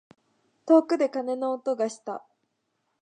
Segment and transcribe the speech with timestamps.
[0.65, 2.25] 遠くで鐘の音がした。